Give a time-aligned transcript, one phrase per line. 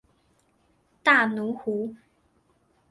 [1.03, 1.93] 大奴湖。